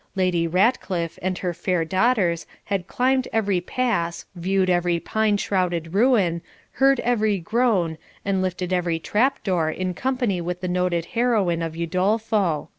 [0.15, 6.41] Lady Ratcliff and her fair daughters had climbed every pass, viewed every pine shrouded ruin,
[6.71, 11.75] heard every groan, and lifted every trap door in company with the noted heroine of
[11.75, 12.69] Udolpho.